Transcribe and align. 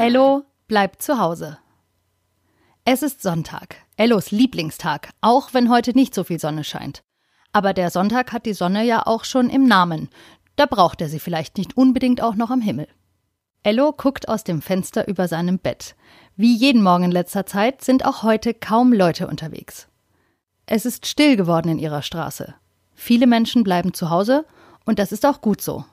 Ello 0.00 0.44
bleibt 0.66 1.02
zu 1.02 1.18
Hause. 1.18 1.58
Es 2.86 3.02
ist 3.02 3.20
Sonntag, 3.20 3.76
Ellos 3.98 4.30
Lieblingstag, 4.30 5.10
auch 5.20 5.52
wenn 5.52 5.68
heute 5.68 5.92
nicht 5.92 6.14
so 6.14 6.24
viel 6.24 6.40
Sonne 6.40 6.64
scheint. 6.64 7.02
Aber 7.52 7.74
der 7.74 7.90
Sonntag 7.90 8.32
hat 8.32 8.46
die 8.46 8.54
Sonne 8.54 8.82
ja 8.82 9.06
auch 9.06 9.24
schon 9.24 9.50
im 9.50 9.66
Namen. 9.66 10.08
Da 10.56 10.64
braucht 10.64 11.02
er 11.02 11.10
sie 11.10 11.18
vielleicht 11.18 11.58
nicht 11.58 11.76
unbedingt 11.76 12.22
auch 12.22 12.34
noch 12.34 12.48
am 12.48 12.62
Himmel. 12.62 12.88
Ello 13.62 13.92
guckt 13.92 14.26
aus 14.26 14.42
dem 14.42 14.62
Fenster 14.62 15.06
über 15.06 15.28
seinem 15.28 15.58
Bett. 15.58 15.96
Wie 16.34 16.56
jeden 16.56 16.82
Morgen 16.82 17.04
in 17.04 17.12
letzter 17.12 17.44
Zeit 17.44 17.84
sind 17.84 18.06
auch 18.06 18.22
heute 18.22 18.54
kaum 18.54 18.94
Leute 18.94 19.26
unterwegs. 19.28 19.86
Es 20.64 20.86
ist 20.86 21.04
still 21.04 21.36
geworden 21.36 21.68
in 21.68 21.78
ihrer 21.78 22.00
Straße. 22.00 22.54
Viele 22.94 23.26
Menschen 23.26 23.64
bleiben 23.64 23.92
zu 23.92 24.08
Hause 24.08 24.46
und 24.86 24.98
das 24.98 25.12
ist 25.12 25.26
auch 25.26 25.42
gut 25.42 25.60
so. 25.60 25.84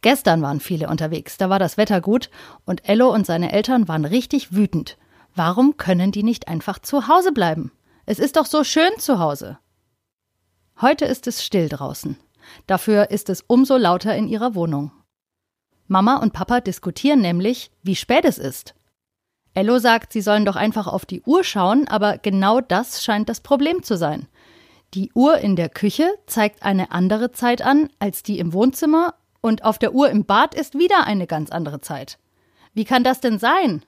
Gestern 0.00 0.42
waren 0.42 0.60
viele 0.60 0.88
unterwegs, 0.88 1.36
da 1.38 1.50
war 1.50 1.58
das 1.58 1.76
Wetter 1.76 2.00
gut 2.00 2.30
und 2.64 2.88
Ello 2.88 3.12
und 3.12 3.26
seine 3.26 3.52
Eltern 3.52 3.88
waren 3.88 4.04
richtig 4.04 4.52
wütend. 4.54 4.96
Warum 5.34 5.76
können 5.76 6.12
die 6.12 6.22
nicht 6.22 6.48
einfach 6.48 6.78
zu 6.78 7.08
Hause 7.08 7.32
bleiben? 7.32 7.72
Es 8.06 8.18
ist 8.18 8.36
doch 8.36 8.46
so 8.46 8.64
schön 8.64 8.90
zu 8.98 9.18
Hause. 9.18 9.58
Heute 10.80 11.04
ist 11.04 11.26
es 11.26 11.44
still 11.44 11.68
draußen. 11.68 12.16
Dafür 12.66 13.10
ist 13.10 13.28
es 13.28 13.42
umso 13.46 13.76
lauter 13.76 14.16
in 14.16 14.28
ihrer 14.28 14.54
Wohnung. 14.54 14.92
Mama 15.86 16.16
und 16.16 16.32
Papa 16.32 16.60
diskutieren 16.60 17.20
nämlich, 17.20 17.70
wie 17.82 17.96
spät 17.96 18.24
es 18.24 18.38
ist. 18.38 18.74
Ello 19.54 19.78
sagt, 19.78 20.12
sie 20.12 20.20
sollen 20.20 20.44
doch 20.44 20.56
einfach 20.56 20.86
auf 20.86 21.04
die 21.04 21.22
Uhr 21.22 21.42
schauen, 21.42 21.88
aber 21.88 22.18
genau 22.18 22.60
das 22.60 23.02
scheint 23.02 23.28
das 23.28 23.40
Problem 23.40 23.82
zu 23.82 23.96
sein. 23.96 24.28
Die 24.94 25.10
Uhr 25.14 25.38
in 25.38 25.56
der 25.56 25.68
Küche 25.68 26.08
zeigt 26.26 26.62
eine 26.62 26.92
andere 26.92 27.32
Zeit 27.32 27.62
an 27.62 27.90
als 27.98 28.22
die 28.22 28.38
im 28.38 28.52
Wohnzimmer 28.52 29.14
und 29.40 29.64
auf 29.64 29.78
der 29.78 29.94
Uhr 29.94 30.10
im 30.10 30.24
Bad 30.24 30.54
ist 30.54 30.78
wieder 30.78 31.04
eine 31.04 31.26
ganz 31.26 31.50
andere 31.50 31.80
Zeit. 31.80 32.18
Wie 32.74 32.84
kann 32.84 33.04
das 33.04 33.20
denn 33.20 33.38
sein? 33.38 33.84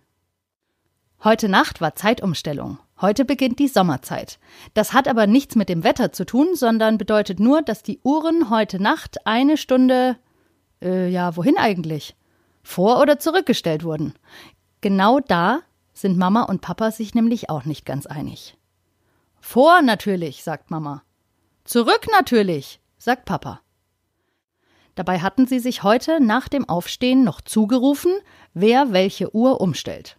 Heute 1.22 1.48
Nacht 1.48 1.80
war 1.80 1.94
Zeitumstellung. 1.94 2.78
Heute 3.00 3.24
beginnt 3.24 3.58
die 3.58 3.68
Sommerzeit. 3.68 4.38
Das 4.74 4.92
hat 4.92 5.08
aber 5.08 5.26
nichts 5.26 5.54
mit 5.54 5.68
dem 5.68 5.84
Wetter 5.84 6.12
zu 6.12 6.24
tun, 6.24 6.54
sondern 6.54 6.98
bedeutet 6.98 7.40
nur, 7.40 7.62
dass 7.62 7.82
die 7.82 8.00
Uhren 8.02 8.50
heute 8.50 8.82
Nacht 8.82 9.26
eine 9.26 9.56
Stunde. 9.56 10.16
Äh, 10.82 11.08
ja, 11.08 11.36
wohin 11.36 11.56
eigentlich? 11.56 12.14
Vor- 12.62 13.00
oder 13.00 13.18
zurückgestellt 13.18 13.84
wurden. 13.84 14.14
Genau 14.80 15.20
da 15.20 15.60
sind 15.92 16.16
Mama 16.16 16.42
und 16.44 16.62
Papa 16.62 16.90
sich 16.90 17.14
nämlich 17.14 17.50
auch 17.50 17.64
nicht 17.64 17.84
ganz 17.84 18.06
einig. 18.06 18.56
Vor 19.40 19.82
natürlich, 19.82 20.42
sagt 20.42 20.70
Mama. 20.70 21.02
Zurück 21.64 22.06
natürlich, 22.12 22.80
sagt 22.98 23.24
Papa. 23.24 23.60
Dabei 25.00 25.20
hatten 25.20 25.46
sie 25.46 25.60
sich 25.60 25.82
heute 25.82 26.20
nach 26.20 26.46
dem 26.46 26.68
Aufstehen 26.68 27.24
noch 27.24 27.40
zugerufen, 27.40 28.12
wer 28.52 28.92
welche 28.92 29.34
Uhr 29.34 29.58
umstellt. 29.62 30.18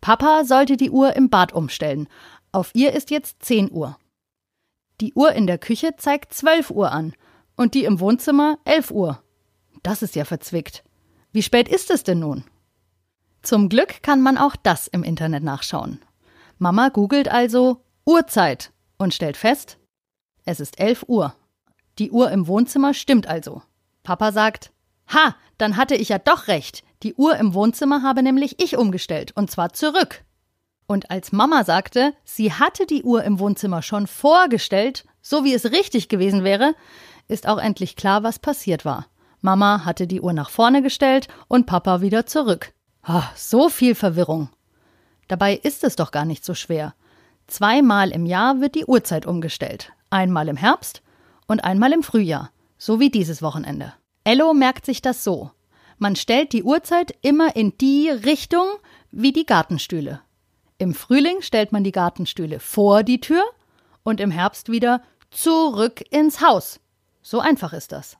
Papa 0.00 0.46
sollte 0.46 0.78
die 0.78 0.90
Uhr 0.90 1.16
im 1.16 1.28
Bad 1.28 1.52
umstellen. 1.52 2.08
Auf 2.50 2.70
ihr 2.72 2.94
ist 2.94 3.10
jetzt 3.10 3.42
10 3.42 3.70
Uhr. 3.70 3.98
Die 5.02 5.12
Uhr 5.12 5.32
in 5.32 5.46
der 5.46 5.58
Küche 5.58 5.96
zeigt 5.98 6.32
12 6.32 6.70
Uhr 6.70 6.92
an 6.92 7.12
und 7.56 7.74
die 7.74 7.84
im 7.84 8.00
Wohnzimmer 8.00 8.56
11 8.64 8.90
Uhr. 8.90 9.22
Das 9.82 10.00
ist 10.00 10.16
ja 10.16 10.24
verzwickt. 10.24 10.82
Wie 11.30 11.42
spät 11.42 11.68
ist 11.68 11.90
es 11.90 12.02
denn 12.02 12.20
nun? 12.20 12.44
Zum 13.42 13.68
Glück 13.68 14.02
kann 14.02 14.22
man 14.22 14.38
auch 14.38 14.56
das 14.56 14.86
im 14.86 15.02
Internet 15.02 15.42
nachschauen. 15.42 16.00
Mama 16.56 16.88
googelt 16.88 17.30
also 17.30 17.82
Uhrzeit 18.06 18.72
und 18.96 19.12
stellt 19.12 19.36
fest, 19.36 19.76
es 20.46 20.58
ist 20.58 20.80
11 20.80 21.04
Uhr. 21.06 21.34
Die 21.98 22.10
Uhr 22.10 22.30
im 22.30 22.46
Wohnzimmer 22.46 22.94
stimmt 22.94 23.26
also. 23.26 23.60
Papa 24.02 24.32
sagt, 24.32 24.72
Ha, 25.12 25.34
dann 25.58 25.76
hatte 25.76 25.96
ich 25.96 26.08
ja 26.08 26.18
doch 26.18 26.48
recht. 26.48 26.84
Die 27.02 27.14
Uhr 27.14 27.36
im 27.36 27.54
Wohnzimmer 27.54 28.02
habe 28.02 28.22
nämlich 28.22 28.62
ich 28.62 28.76
umgestellt, 28.76 29.32
und 29.34 29.50
zwar 29.50 29.72
zurück. 29.72 30.24
Und 30.86 31.10
als 31.10 31.32
Mama 31.32 31.64
sagte, 31.64 32.14
sie 32.24 32.52
hatte 32.52 32.86
die 32.86 33.02
Uhr 33.02 33.24
im 33.24 33.38
Wohnzimmer 33.38 33.82
schon 33.82 34.06
vorgestellt, 34.06 35.04
so 35.22 35.44
wie 35.44 35.54
es 35.54 35.72
richtig 35.72 36.08
gewesen 36.08 36.44
wäre, 36.44 36.74
ist 37.28 37.46
auch 37.46 37.58
endlich 37.58 37.96
klar, 37.96 38.22
was 38.22 38.38
passiert 38.38 38.84
war. 38.84 39.06
Mama 39.40 39.84
hatte 39.84 40.06
die 40.06 40.20
Uhr 40.20 40.32
nach 40.32 40.50
vorne 40.50 40.82
gestellt 40.82 41.28
und 41.48 41.66
Papa 41.66 42.00
wieder 42.00 42.26
zurück. 42.26 42.72
Ah, 43.02 43.24
so 43.34 43.68
viel 43.68 43.94
Verwirrung. 43.94 44.50
Dabei 45.28 45.54
ist 45.54 45.84
es 45.84 45.96
doch 45.96 46.10
gar 46.10 46.24
nicht 46.24 46.44
so 46.44 46.54
schwer. 46.54 46.94
Zweimal 47.46 48.10
im 48.10 48.26
Jahr 48.26 48.60
wird 48.60 48.74
die 48.74 48.84
Uhrzeit 48.84 49.26
umgestellt. 49.26 49.92
Einmal 50.10 50.48
im 50.48 50.56
Herbst 50.56 51.02
und 51.46 51.64
einmal 51.64 51.92
im 51.92 52.02
Frühjahr, 52.02 52.50
so 52.78 53.00
wie 53.00 53.10
dieses 53.10 53.42
Wochenende. 53.42 53.94
Ello 54.24 54.52
merkt 54.54 54.84
sich 54.84 55.00
das 55.02 55.24
so. 55.24 55.50
Man 55.98 56.16
stellt 56.16 56.52
die 56.52 56.62
Uhrzeit 56.62 57.14
immer 57.22 57.56
in 57.56 57.76
die 57.78 58.10
Richtung 58.10 58.66
wie 59.10 59.32
die 59.32 59.46
Gartenstühle. 59.46 60.20
Im 60.78 60.94
Frühling 60.94 61.42
stellt 61.42 61.72
man 61.72 61.84
die 61.84 61.92
Gartenstühle 61.92 62.60
vor 62.60 63.02
die 63.02 63.20
Tür 63.20 63.44
und 64.02 64.20
im 64.20 64.30
Herbst 64.30 64.70
wieder 64.70 65.02
zurück 65.30 66.02
ins 66.10 66.40
Haus. 66.40 66.80
So 67.22 67.40
einfach 67.40 67.72
ist 67.72 67.92
das. 67.92 68.16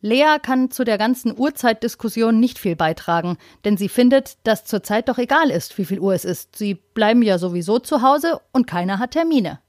Lea 0.00 0.38
kann 0.40 0.70
zu 0.70 0.84
der 0.84 0.96
ganzen 0.96 1.36
Uhrzeitdiskussion 1.36 2.38
nicht 2.38 2.58
viel 2.58 2.76
beitragen, 2.76 3.36
denn 3.64 3.76
sie 3.76 3.88
findet, 3.88 4.38
dass 4.46 4.64
zurzeit 4.64 5.08
doch 5.08 5.18
egal 5.18 5.50
ist, 5.50 5.76
wie 5.76 5.84
viel 5.84 5.98
Uhr 5.98 6.14
es 6.14 6.24
ist. 6.24 6.56
Sie 6.56 6.74
bleiben 6.74 7.22
ja 7.22 7.38
sowieso 7.38 7.78
zu 7.78 8.00
Hause 8.00 8.40
und 8.52 8.66
keiner 8.66 9.00
hat 9.00 9.12
Termine. 9.12 9.60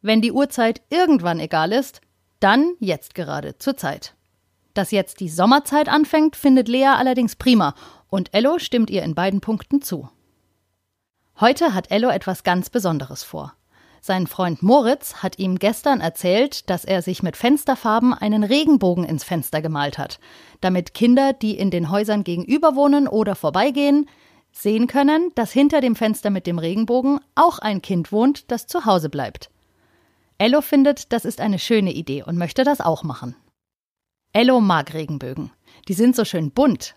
Wenn 0.00 0.22
die 0.22 0.32
Uhrzeit 0.32 0.80
irgendwann 0.90 1.38
egal 1.38 1.72
ist, 1.72 2.00
dann 2.40 2.74
jetzt 2.80 3.14
gerade 3.14 3.58
zur 3.58 3.76
Zeit. 3.76 4.14
Dass 4.74 4.90
jetzt 4.90 5.20
die 5.20 5.28
Sommerzeit 5.28 5.88
anfängt, 5.88 6.36
findet 6.36 6.68
Lea 6.68 6.86
allerdings 6.86 7.36
prima 7.36 7.74
und 8.08 8.32
Ello 8.32 8.58
stimmt 8.58 8.90
ihr 8.90 9.02
in 9.02 9.14
beiden 9.14 9.40
Punkten 9.40 9.82
zu. 9.82 10.08
Heute 11.40 11.74
hat 11.74 11.90
Ello 11.90 12.08
etwas 12.08 12.44
ganz 12.44 12.70
Besonderes 12.70 13.22
vor. 13.22 13.54
Sein 14.00 14.26
Freund 14.26 14.62
Moritz 14.62 15.22
hat 15.22 15.38
ihm 15.38 15.58
gestern 15.58 16.00
erzählt, 16.00 16.68
dass 16.68 16.84
er 16.84 17.02
sich 17.02 17.22
mit 17.22 17.36
Fensterfarben 17.36 18.14
einen 18.14 18.42
Regenbogen 18.42 19.04
ins 19.04 19.22
Fenster 19.22 19.62
gemalt 19.62 19.96
hat, 19.96 20.18
damit 20.60 20.92
Kinder, 20.92 21.32
die 21.32 21.56
in 21.56 21.70
den 21.70 21.88
Häusern 21.88 22.24
gegenüber 22.24 22.74
wohnen 22.74 23.06
oder 23.06 23.36
vorbeigehen, 23.36 24.08
sehen 24.50 24.88
können, 24.88 25.30
dass 25.34 25.52
hinter 25.52 25.80
dem 25.80 25.96
Fenster 25.96 26.30
mit 26.30 26.46
dem 26.46 26.58
Regenbogen 26.58 27.20
auch 27.34 27.60
ein 27.60 27.80
Kind 27.80 28.10
wohnt, 28.10 28.50
das 28.50 28.66
zu 28.66 28.84
Hause 28.86 29.08
bleibt. 29.08 29.50
Ello 30.36 30.60
findet, 30.60 31.12
das 31.12 31.24
ist 31.24 31.40
eine 31.40 31.60
schöne 31.60 31.92
Idee 31.92 32.24
und 32.24 32.36
möchte 32.36 32.64
das 32.64 32.80
auch 32.80 33.04
machen. 33.04 33.36
Ello 34.34 34.62
mag 34.62 34.94
Regenbögen. 34.94 35.50
Die 35.88 35.94
sind 35.94 36.16
so 36.16 36.24
schön 36.24 36.52
bunt. 36.52 36.94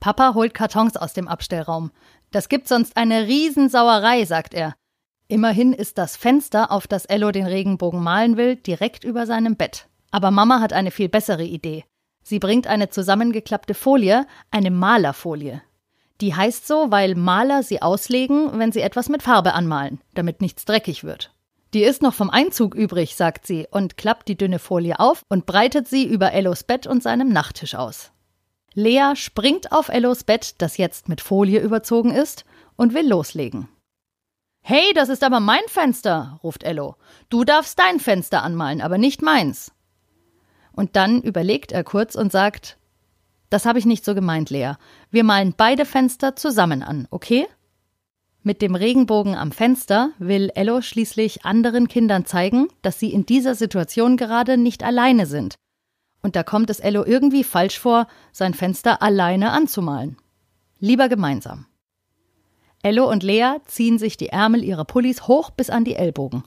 Papa 0.00 0.32
holt 0.32 0.54
Kartons 0.54 0.96
aus 0.96 1.12
dem 1.12 1.28
Abstellraum. 1.28 1.90
Das 2.30 2.48
gibt 2.48 2.66
sonst 2.66 2.96
eine 2.96 3.26
Riesensauerei, 3.26 4.24
sagt 4.24 4.54
er. 4.54 4.74
Immerhin 5.28 5.74
ist 5.74 5.98
das 5.98 6.16
Fenster, 6.16 6.70
auf 6.70 6.86
das 6.86 7.04
Ello 7.04 7.30
den 7.30 7.46
Regenbogen 7.46 8.02
malen 8.02 8.38
will, 8.38 8.56
direkt 8.56 9.04
über 9.04 9.26
seinem 9.26 9.56
Bett. 9.56 9.86
Aber 10.10 10.30
Mama 10.30 10.60
hat 10.60 10.72
eine 10.72 10.90
viel 10.90 11.10
bessere 11.10 11.44
Idee. 11.44 11.84
Sie 12.22 12.38
bringt 12.38 12.66
eine 12.66 12.88
zusammengeklappte 12.88 13.74
Folie, 13.74 14.26
eine 14.50 14.70
Malerfolie. 14.70 15.60
Die 16.22 16.34
heißt 16.34 16.66
so, 16.66 16.90
weil 16.90 17.16
Maler 17.16 17.62
sie 17.62 17.82
auslegen, 17.82 18.58
wenn 18.58 18.72
sie 18.72 18.80
etwas 18.80 19.10
mit 19.10 19.22
Farbe 19.22 19.52
anmalen, 19.52 20.00
damit 20.14 20.40
nichts 20.40 20.64
dreckig 20.64 21.04
wird. 21.04 21.34
Die 21.76 21.82
ist 21.82 22.00
noch 22.00 22.14
vom 22.14 22.30
Einzug 22.30 22.74
übrig, 22.74 23.16
sagt 23.16 23.46
sie 23.46 23.66
und 23.70 23.98
klappt 23.98 24.28
die 24.28 24.38
dünne 24.38 24.58
Folie 24.58 24.98
auf 24.98 25.20
und 25.28 25.44
breitet 25.44 25.86
sie 25.86 26.06
über 26.06 26.32
Ellos 26.32 26.64
Bett 26.64 26.86
und 26.86 27.02
seinem 27.02 27.28
Nachttisch 27.28 27.74
aus. 27.74 28.12
Lea 28.72 29.12
springt 29.12 29.72
auf 29.72 29.90
Ellos 29.90 30.24
Bett, 30.24 30.54
das 30.56 30.78
jetzt 30.78 31.10
mit 31.10 31.20
Folie 31.20 31.60
überzogen 31.60 32.12
ist, 32.12 32.46
und 32.76 32.94
will 32.94 33.06
loslegen. 33.06 33.68
Hey, 34.62 34.90
das 34.94 35.10
ist 35.10 35.22
aber 35.22 35.38
mein 35.38 35.60
Fenster, 35.66 36.40
ruft 36.42 36.62
Ello. 36.62 36.96
Du 37.28 37.44
darfst 37.44 37.78
dein 37.78 38.00
Fenster 38.00 38.42
anmalen, 38.42 38.80
aber 38.80 38.96
nicht 38.96 39.20
meins. 39.20 39.70
Und 40.72 40.96
dann 40.96 41.20
überlegt 41.20 41.72
er 41.72 41.84
kurz 41.84 42.14
und 42.14 42.32
sagt, 42.32 42.78
das 43.50 43.66
habe 43.66 43.78
ich 43.78 43.84
nicht 43.84 44.06
so 44.06 44.14
gemeint, 44.14 44.48
Lea. 44.48 44.76
Wir 45.10 45.24
malen 45.24 45.52
beide 45.54 45.84
Fenster 45.84 46.36
zusammen 46.36 46.82
an, 46.82 47.06
okay? 47.10 47.46
Mit 48.46 48.62
dem 48.62 48.76
Regenbogen 48.76 49.34
am 49.34 49.50
Fenster 49.50 50.12
will 50.20 50.52
Ello 50.54 50.80
schließlich 50.80 51.44
anderen 51.44 51.88
Kindern 51.88 52.26
zeigen, 52.26 52.68
dass 52.80 53.00
sie 53.00 53.12
in 53.12 53.26
dieser 53.26 53.56
Situation 53.56 54.16
gerade 54.16 54.56
nicht 54.56 54.84
alleine 54.84 55.26
sind. 55.26 55.56
Und 56.22 56.36
da 56.36 56.44
kommt 56.44 56.70
es 56.70 56.78
Ello 56.78 57.04
irgendwie 57.04 57.42
falsch 57.42 57.80
vor, 57.80 58.06
sein 58.30 58.54
Fenster 58.54 59.02
alleine 59.02 59.50
anzumalen. 59.50 60.16
Lieber 60.78 61.08
gemeinsam. 61.08 61.66
Ello 62.84 63.10
und 63.10 63.24
Lea 63.24 63.56
ziehen 63.64 63.98
sich 63.98 64.16
die 64.16 64.28
Ärmel 64.28 64.62
ihrer 64.62 64.84
Pullis 64.84 65.26
hoch 65.26 65.50
bis 65.50 65.68
an 65.68 65.82
die 65.82 65.96
Ellbogen. 65.96 66.44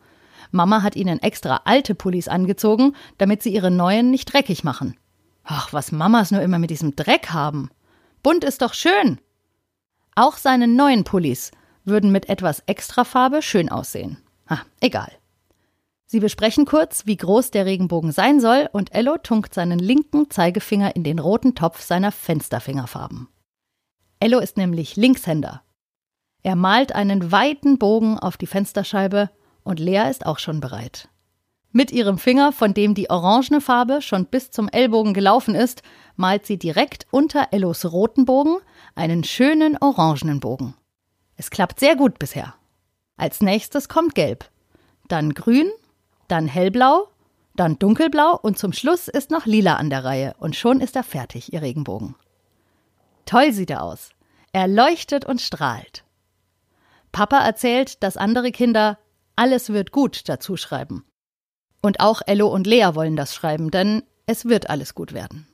Mama 0.51 0.83
hat 0.83 0.95
ihnen 0.95 1.19
extra 1.19 1.63
alte 1.65 1.95
Pullis 1.95 2.29
angezogen, 2.29 2.95
damit 3.17 3.43
sie 3.43 3.53
ihre 3.53 3.71
neuen 3.71 4.09
nicht 4.09 4.31
dreckig 4.31 4.63
machen. 4.63 4.95
Ach, 5.43 5.73
was 5.73 5.91
Mamas 5.91 6.31
nur 6.31 6.41
immer 6.41 6.59
mit 6.59 6.69
diesem 6.69 6.95
Dreck 6.95 7.31
haben. 7.31 7.69
Bunt 8.23 8.45
ist 8.45 8.61
doch 8.61 8.73
schön. 8.73 9.19
Auch 10.15 10.37
seine 10.37 10.69
neuen 10.69 11.03
Pullis 11.03 11.51
würden 11.89 12.11
mit 12.11 12.29
etwas 12.29 12.63
Extrafarbe 12.65 13.41
schön 13.41 13.69
aussehen. 13.69 14.17
Ah, 14.47 14.61
egal. 14.79 15.11
Sie 16.05 16.19
besprechen 16.19 16.65
kurz, 16.65 17.05
wie 17.05 17.17
groß 17.17 17.51
der 17.51 17.65
Regenbogen 17.65 18.11
sein 18.11 18.39
soll, 18.39 18.67
und 18.71 18.95
Ello 18.95 19.17
tunkt 19.17 19.53
seinen 19.53 19.77
linken 19.77 20.31
Zeigefinger 20.31 20.95
in 20.95 21.03
den 21.03 21.19
roten 21.19 21.53
Topf 21.53 21.81
seiner 21.81 22.11
Fensterfingerfarben. 22.11 23.27
Ello 24.19 24.39
ist 24.39 24.57
nämlich 24.57 24.95
Linkshänder. 24.95 25.61
Er 26.41 26.55
malt 26.55 26.93
einen 26.93 27.31
weiten 27.31 27.77
Bogen 27.77 28.17
auf 28.17 28.37
die 28.37 28.47
Fensterscheibe 28.47 29.29
und 29.63 29.79
Lea 29.79 30.09
ist 30.09 30.25
auch 30.25 30.39
schon 30.39 30.61
bereit. 30.61 31.09
Mit 31.71 31.91
ihrem 31.91 32.17
Finger, 32.17 32.51
von 32.51 32.73
dem 32.73 32.95
die 32.95 33.11
orangene 33.11 33.61
Farbe 33.61 34.01
schon 34.01 34.25
bis 34.25 34.49
zum 34.49 34.67
Ellbogen 34.69 35.13
gelaufen 35.13 35.53
ist, 35.53 35.83
malt 36.15 36.47
sie 36.47 36.57
direkt 36.57 37.05
unter 37.11 37.49
Ellos 37.51 37.85
roten 37.85 38.25
Bogen 38.25 38.57
einen 38.95 39.23
schönen 39.23 39.77
orangenen 39.77 40.39
Bogen. 40.39 40.73
Es 41.39 41.49
klappt 41.49 41.79
sehr 41.79 41.95
gut 41.95 42.19
bisher. 42.19 42.53
Als 43.15 43.39
nächstes 43.39 43.87
kommt 43.87 44.13
Gelb, 44.13 44.49
dann 45.07 45.33
Grün, 45.33 45.71
dann 46.27 46.47
Hellblau, 46.47 47.07
dann 47.55 47.79
Dunkelblau 47.79 48.37
und 48.41 48.59
zum 48.59 48.73
Schluss 48.73 49.07
ist 49.07 49.31
noch 49.31 49.45
Lila 49.45 49.77
an 49.77 49.89
der 49.89 50.03
Reihe 50.03 50.35
und 50.39 50.57
schon 50.57 50.81
ist 50.81 50.97
er 50.97 51.03
fertig, 51.03 51.53
ihr 51.53 51.61
Regenbogen. 51.61 52.15
Toll 53.25 53.53
sieht 53.53 53.69
er 53.69 53.83
aus. 53.83 54.09
Er 54.51 54.67
leuchtet 54.67 55.23
und 55.23 55.39
strahlt. 55.39 56.03
Papa 57.13 57.39
erzählt, 57.39 58.03
dass 58.03 58.17
andere 58.17 58.51
Kinder 58.51 58.99
alles 59.37 59.69
wird 59.69 59.93
gut 59.93 60.27
dazu 60.27 60.57
schreiben. 60.57 61.05
Und 61.81 62.01
auch 62.01 62.21
Ello 62.25 62.49
und 62.49 62.67
Lea 62.67 62.89
wollen 62.95 63.15
das 63.15 63.33
schreiben, 63.33 63.71
denn 63.71 64.03
es 64.25 64.43
wird 64.43 64.69
alles 64.69 64.93
gut 64.93 65.13
werden. 65.13 65.47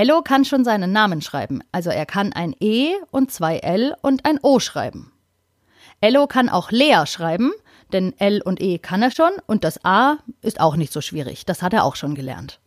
Ello 0.00 0.22
kann 0.22 0.46
schon 0.46 0.64
seinen 0.64 0.92
Namen 0.92 1.20
schreiben, 1.20 1.60
also 1.72 1.90
er 1.90 2.06
kann 2.06 2.32
ein 2.32 2.54
E 2.58 2.94
und 3.10 3.30
zwei 3.30 3.58
L 3.58 3.94
und 4.00 4.24
ein 4.24 4.38
O 4.40 4.58
schreiben. 4.58 5.12
Ello 6.00 6.26
kann 6.26 6.48
auch 6.48 6.70
Lea 6.70 7.04
schreiben, 7.04 7.52
denn 7.92 8.18
L 8.18 8.40
und 8.40 8.62
E 8.62 8.78
kann 8.78 9.02
er 9.02 9.10
schon 9.10 9.32
und 9.46 9.62
das 9.62 9.84
A 9.84 10.16
ist 10.40 10.58
auch 10.58 10.76
nicht 10.76 10.90
so 10.90 11.02
schwierig, 11.02 11.44
das 11.44 11.60
hat 11.60 11.74
er 11.74 11.84
auch 11.84 11.96
schon 11.96 12.14
gelernt. 12.14 12.60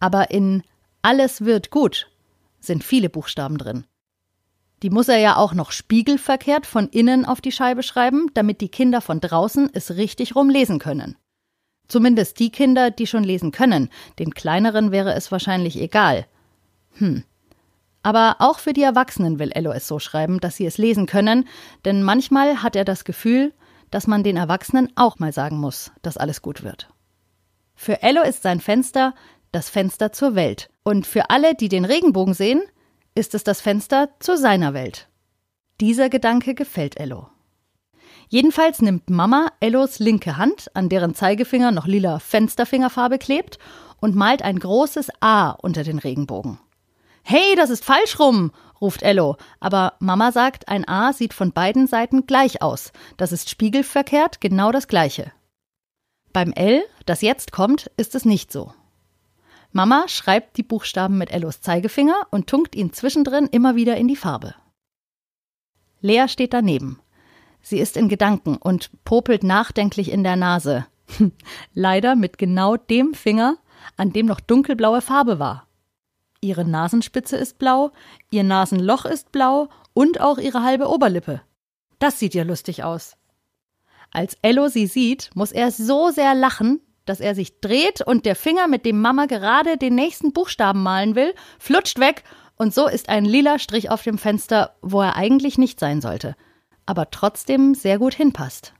Aber 0.00 0.30
in 0.30 0.62
Alles 1.02 1.44
wird 1.44 1.70
gut 1.70 2.08
sind 2.58 2.82
viele 2.82 3.10
Buchstaben 3.10 3.58
drin. 3.58 3.84
Die 4.82 4.88
muss 4.88 5.08
er 5.08 5.18
ja 5.18 5.36
auch 5.36 5.52
noch 5.52 5.72
spiegelverkehrt 5.72 6.64
von 6.64 6.88
innen 6.88 7.26
auf 7.26 7.42
die 7.42 7.52
Scheibe 7.52 7.82
schreiben, 7.82 8.30
damit 8.32 8.62
die 8.62 8.70
Kinder 8.70 9.02
von 9.02 9.20
draußen 9.20 9.68
es 9.74 9.96
richtig 9.96 10.34
rum 10.34 10.48
lesen 10.48 10.78
können. 10.78 11.18
Zumindest 11.86 12.38
die 12.38 12.50
Kinder, 12.50 12.90
die 12.90 13.06
schon 13.06 13.24
lesen 13.24 13.52
können. 13.52 13.90
Den 14.18 14.32
kleineren 14.32 14.90
wäre 14.90 15.12
es 15.12 15.30
wahrscheinlich 15.30 15.78
egal. 15.78 16.26
Hm. 16.98 17.24
Aber 18.02 18.36
auch 18.38 18.58
für 18.58 18.72
die 18.72 18.82
Erwachsenen 18.82 19.38
will 19.38 19.50
Ello 19.52 19.72
es 19.72 19.88
so 19.88 19.98
schreiben, 19.98 20.38
dass 20.38 20.56
sie 20.56 20.66
es 20.66 20.78
lesen 20.78 21.06
können, 21.06 21.48
denn 21.84 22.02
manchmal 22.02 22.62
hat 22.62 22.76
er 22.76 22.84
das 22.84 23.04
Gefühl, 23.04 23.52
dass 23.90 24.06
man 24.06 24.22
den 24.22 24.36
Erwachsenen 24.36 24.92
auch 24.94 25.18
mal 25.18 25.32
sagen 25.32 25.58
muss, 25.58 25.90
dass 26.02 26.16
alles 26.16 26.42
gut 26.42 26.62
wird. 26.62 26.88
Für 27.74 28.02
Ello 28.02 28.22
ist 28.22 28.42
sein 28.42 28.60
Fenster 28.60 29.14
das 29.52 29.70
Fenster 29.70 30.12
zur 30.12 30.34
Welt. 30.34 30.70
Und 30.82 31.06
für 31.06 31.30
alle, 31.30 31.54
die 31.54 31.68
den 31.68 31.84
Regenbogen 31.84 32.34
sehen, 32.34 32.62
ist 33.14 33.34
es 33.34 33.42
das 33.42 33.60
Fenster 33.60 34.10
zu 34.20 34.36
seiner 34.36 34.74
Welt. 34.74 35.08
Dieser 35.80 36.08
Gedanke 36.08 36.54
gefällt 36.54 36.98
Ello. 37.00 37.28
Jedenfalls 38.28 38.82
nimmt 38.82 39.08
Mama 39.08 39.50
Ellos 39.60 39.98
linke 39.98 40.36
Hand, 40.36 40.74
an 40.74 40.88
deren 40.88 41.14
Zeigefinger 41.14 41.70
noch 41.70 41.86
lila 41.86 42.18
Fensterfingerfarbe 42.18 43.18
klebt, 43.18 43.58
und 44.00 44.14
malt 44.14 44.42
ein 44.42 44.58
großes 44.58 45.10
A 45.20 45.50
unter 45.50 45.84
den 45.84 45.98
Regenbogen. 45.98 46.58
Hey, 47.28 47.56
das 47.56 47.70
ist 47.70 47.84
falsch 47.84 48.20
rum, 48.20 48.52
ruft 48.80 49.02
Ello, 49.02 49.36
aber 49.58 49.94
Mama 49.98 50.30
sagt, 50.30 50.68
ein 50.68 50.86
A 50.86 51.12
sieht 51.12 51.34
von 51.34 51.50
beiden 51.50 51.88
Seiten 51.88 52.24
gleich 52.24 52.62
aus. 52.62 52.92
Das 53.16 53.32
ist 53.32 53.50
spiegelverkehrt 53.50 54.40
genau 54.40 54.70
das 54.70 54.86
gleiche. 54.86 55.32
Beim 56.32 56.52
L, 56.52 56.84
das 57.04 57.22
jetzt 57.22 57.50
kommt, 57.50 57.90
ist 57.96 58.14
es 58.14 58.26
nicht 58.26 58.52
so. 58.52 58.72
Mama 59.72 60.06
schreibt 60.06 60.56
die 60.56 60.62
Buchstaben 60.62 61.18
mit 61.18 61.32
Ellos 61.32 61.60
Zeigefinger 61.60 62.28
und 62.30 62.46
tunkt 62.46 62.76
ihn 62.76 62.92
zwischendrin 62.92 63.48
immer 63.48 63.74
wieder 63.74 63.96
in 63.96 64.06
die 64.06 64.14
Farbe. 64.14 64.54
Lea 66.00 66.28
steht 66.28 66.52
daneben. 66.52 67.00
Sie 67.60 67.80
ist 67.80 67.96
in 67.96 68.08
Gedanken 68.08 68.56
und 68.56 68.92
popelt 69.02 69.42
nachdenklich 69.42 70.12
in 70.12 70.22
der 70.22 70.36
Nase. 70.36 70.86
Leider 71.74 72.14
mit 72.14 72.38
genau 72.38 72.76
dem 72.76 73.14
Finger, 73.14 73.56
an 73.96 74.12
dem 74.12 74.26
noch 74.26 74.38
dunkelblaue 74.38 75.00
Farbe 75.00 75.40
war. 75.40 75.65
Ihre 76.40 76.64
Nasenspitze 76.64 77.36
ist 77.36 77.58
blau, 77.58 77.92
ihr 78.30 78.44
Nasenloch 78.44 79.04
ist 79.04 79.32
blau 79.32 79.68
und 79.94 80.20
auch 80.20 80.38
ihre 80.38 80.62
halbe 80.62 80.88
Oberlippe. 80.88 81.42
Das 81.98 82.18
sieht 82.18 82.34
ja 82.34 82.42
lustig 82.42 82.84
aus. 82.84 83.16
Als 84.10 84.36
Ello 84.42 84.68
sie 84.68 84.86
sieht, 84.86 85.30
muss 85.34 85.52
er 85.52 85.70
so 85.70 86.10
sehr 86.10 86.34
lachen, 86.34 86.80
dass 87.04 87.20
er 87.20 87.34
sich 87.34 87.60
dreht 87.60 88.00
und 88.02 88.26
der 88.26 88.36
Finger, 88.36 88.68
mit 88.68 88.84
dem 88.84 89.00
Mama 89.00 89.26
gerade 89.26 89.76
den 89.76 89.94
nächsten 89.94 90.32
Buchstaben 90.32 90.82
malen 90.82 91.14
will, 91.14 91.34
flutscht 91.58 91.98
weg 91.98 92.24
und 92.56 92.74
so 92.74 92.86
ist 92.88 93.08
ein 93.08 93.24
lila 93.24 93.58
Strich 93.58 93.90
auf 93.90 94.02
dem 94.02 94.18
Fenster, 94.18 94.76
wo 94.82 95.00
er 95.02 95.16
eigentlich 95.16 95.58
nicht 95.58 95.80
sein 95.80 96.00
sollte 96.00 96.36
aber 96.86 97.10
trotzdem 97.10 97.74
sehr 97.74 97.98
gut 97.98 98.14
hinpasst. 98.14 98.72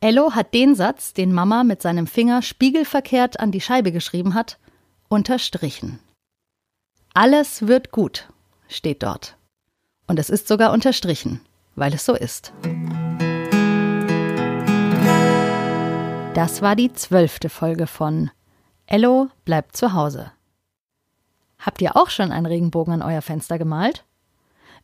Ello 0.00 0.34
hat 0.34 0.52
den 0.52 0.74
Satz, 0.74 1.12
den 1.12 1.32
Mama 1.32 1.62
mit 1.62 1.80
seinem 1.80 2.08
Finger 2.08 2.42
spiegelverkehrt 2.42 3.38
an 3.38 3.52
die 3.52 3.60
Scheibe 3.60 3.92
geschrieben 3.92 4.34
hat, 4.34 4.58
unterstrichen. 5.08 6.00
Alles 7.14 7.66
wird 7.66 7.90
gut, 7.90 8.28
steht 8.68 9.02
dort. 9.02 9.36
Und 10.06 10.18
es 10.18 10.30
ist 10.30 10.48
sogar 10.48 10.72
unterstrichen, 10.72 11.40
weil 11.74 11.92
es 11.92 12.06
so 12.06 12.14
ist. 12.14 12.54
Das 16.34 16.62
war 16.62 16.74
die 16.74 16.90
zwölfte 16.94 17.50
Folge 17.50 17.86
von 17.86 18.30
Ello 18.86 19.28
bleibt 19.44 19.76
zu 19.76 19.92
Hause. 19.92 20.32
Habt 21.58 21.82
ihr 21.82 21.98
auch 21.98 22.08
schon 22.08 22.32
einen 22.32 22.46
Regenbogen 22.46 22.94
an 22.94 23.02
euer 23.02 23.20
Fenster 23.20 23.58
gemalt? 23.58 24.04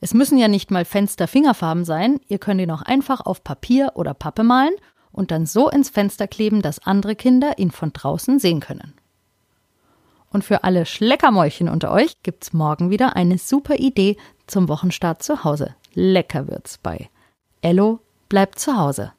Es 0.01 0.13
müssen 0.13 0.37
ja 0.37 0.49
nicht 0.49 0.71
mal 0.71 0.85
Fenster-Fingerfarben 0.85 1.87
sein, 1.87 2.21
ihr 2.29 2.39
könnt 2.39 2.61
ihn 2.61 2.71
auch 2.71 2.83
einfach 2.83 3.23
auf 3.23 3.43
Papier 3.43 3.93
oder 3.95 4.13
Pappe 4.13 4.45
malen 4.45 4.75
und 5.13 5.31
dann 5.31 5.47
so 5.47 5.71
ins 5.71 5.89
Fenster 5.89 6.29
kleben, 6.29 6.61
dass 6.61 6.87
andere 6.87 7.17
Kinder 7.17 7.59
ihn 7.59 7.71
von 7.71 7.95
draußen 7.95 8.39
sehen 8.39 8.61
können. 8.61 8.98
Und 10.31 10.45
für 10.45 10.65
alle 10.65 10.87
Schleckermäulchen 10.87 11.69
unter 11.69 11.91
euch 11.91 12.23
gibt's 12.23 12.53
morgen 12.53 12.91
wieder 12.91 13.17
eine 13.17 13.39
super 13.39 13.77
Idee 13.77 14.17
zum 14.47 14.69
Wochenstart 14.69 15.23
zu 15.23 15.45
Hause. 15.45 15.75
Lecker 15.95 16.49
wird's 16.49 16.79
bei 16.79 17.09
Ello 17.61 18.01
bleibt 18.29 18.59
zu 18.59 18.77
Hause. 18.77 19.13